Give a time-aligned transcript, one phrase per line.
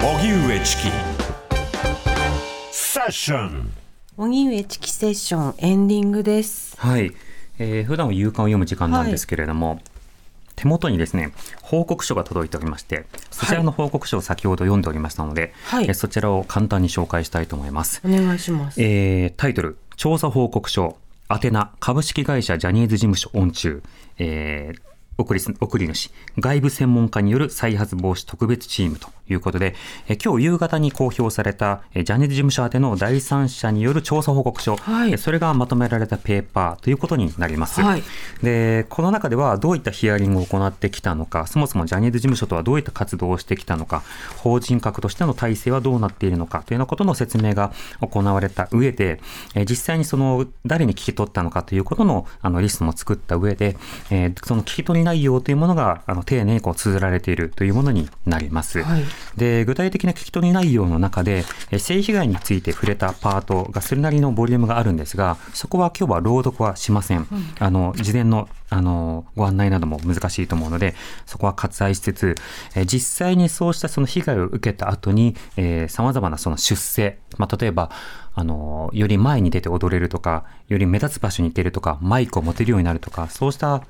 [0.00, 0.82] 荻上チキ。
[2.70, 3.72] セッション
[4.16, 6.76] 荻上チキセッションエンディングです。
[6.78, 7.12] はい、
[7.58, 9.82] えー、普段は夕刊を読む時間なんですけれども、はい。
[10.54, 18.00] 手元にですね報告書が届いておりましてそちらの報告書を先ほど読んでおりましたので、はい、そちらを簡単に紹介したいと思います。
[18.04, 20.96] お願いします、えー、タイトル調査報告書
[21.28, 23.82] アテナ株式会社ジャニーズ事務所オン中、
[24.18, 24.80] えー、
[25.18, 29.74] 送り送り主、外部専門家による再発防止特別チームということで、
[30.08, 38.02] え今日夕方に公表されたジャニーズ事務所宛ての第三者による調査報告書、はい、それがまとめられたペーパーということになります、はい、
[38.42, 38.86] で。
[38.88, 44.02] この中ではどういったヒアリングを行ってきたのか、そもそもジャニーズ事務所とはどういった活動をしてきたのか、
[44.36, 49.20] 法人格としての体制はどうなっているのかというようなことの説明が行われた上で、
[49.54, 53.76] え実際にその誰に聞き取ったのかということのあのリストも作った上で、
[54.10, 58.82] えその聞き取り内容というものがあの丁寧にこう綴られているというものになります。
[58.82, 59.02] はい、
[59.36, 61.44] で具体的な聞き取り内容の中で
[61.78, 67.18] 性被害について触れたパートがそれなりのボリュームがあるんですがそこは今日は朗読はしません。
[67.20, 67.26] うん、
[67.58, 72.34] あの事前のあのご案内なども難しいと思うのでそこは割愛しつつ、
[72.74, 75.36] え実際にそうしたその被害を受けた後に
[75.88, 77.90] さまざまなその出世、まあ、例えば
[78.34, 83.82] あのより前に出て踊れるとかより目立つ場所に行けるとかマイクを持てるようになるとかそうした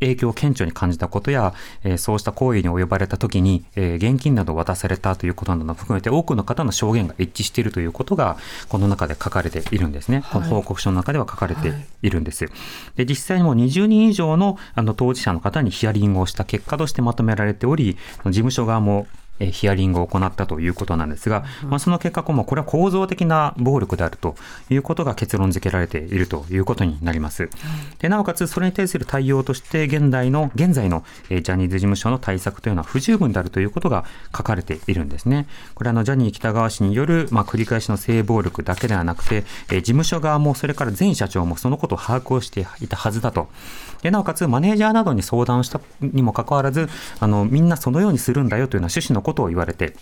[0.00, 8.36] 影響を顕著に感じたことや、えー、そうした行為に及ばれた時に、えー、現金などを渡されたということなども含めて多くの方の証言が一致しているということが
[8.68, 12.54] この中で書かれているんですね、はい、この報告書の中では書かれているんです、はい、
[12.96, 19.06] で実際にも20人以上のあの当事者の方にヒアリングをした結果としてまとめられており事務所側も
[19.38, 24.34] えヒアリングを行ったということなんですが、まあ、その結果、これは構造的な暴力であると
[24.70, 27.48] いうことが結論付けられているということになります。
[27.98, 34.04] でなおかつ、それに対する対応として、現代の、現在の、えジャニーズ事務所の対策というのは不十分であるということが
[34.36, 35.46] 書かれているんですね。
[35.74, 43.48] これはあのジャニー喜多川氏による、まあ、繰り返しの性暴力だけではなくて、え事務所側もそれから前社長もそのことを把握をしていたはずだと。
[44.02, 46.88] でなおかつ、マネージャーなどに相談したにもかかわらず、
[47.20, 49.94] あのみんなそのようにするんだよというような趣旨のことを言われて、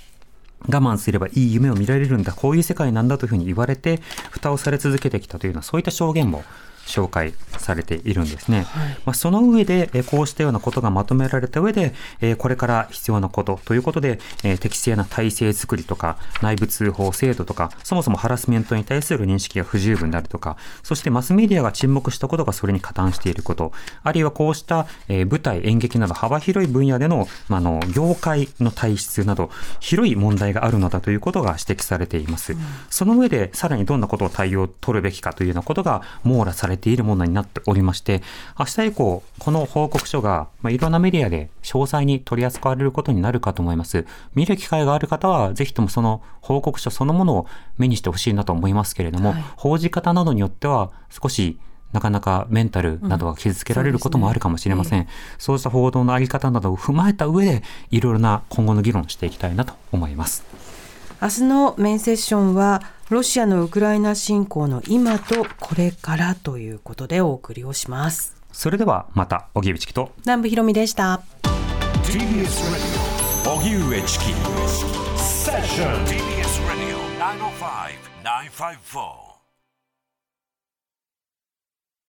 [0.68, 6.44] 我慢すればいい夢を見られるんだ、こういう世界なんだというふうに言われて、蓋をされ続けてきたというような、そういった証言も
[6.86, 8.62] 紹介されているんですね。
[8.62, 23.72] はい、まあ、その上で、えこうしたようなことがまとめられた上で、えこれから必要なことということで、え適正な体制づくりとか、内部通報制度とか、そもそもハラスメントに対する認識が不十分であるとか、そしてマスメディアが沈黙したことがそれに加担していること、
[24.02, 32.52] あるいはこうした、え舞台、演劇など幅広い分野での、まあの、業界の体質など、広い問題があるのだということが指摘されています。
[32.52, 32.58] うん、
[32.90, 38.22] その上で、さらにどんなことを対応を取るべきかというようなことが網羅されれているものになっておりまして、
[38.58, 44.06] 明日以降、この報告書が、まあ、いろんなメディアで詳細に取り扱われることになるかと思います。
[44.34, 47.46] 見る機会がある方は、ぜひともその報告書そのものを
[47.78, 51.58] 目にしてほしいなと思いますけれども、はい、報じ方などによっては、少し
[51.92, 55.02] なかなかメンタルなどが傷つけられることもあるかもしれません。
[55.02, 55.06] うん、
[55.38, 60.44] そう、ね,、した報道のあり方などを踏まえた上で、いろいろな今後の議論をしていきたいなと思います。
[61.22, 68.36] 明日のメインセッションは、ロシアのウクライナ侵攻の今とこれからということでお送りをします。
[68.50, 70.12] それではまた荻上チキと。
[70.24, 71.22] 南部ひろみでした。
[72.04, 72.48] TBS
[73.46, 74.24] 荻上チキ。
[75.18, 77.04] セッション TBS ラディオ
[78.24, 79.23] 905-954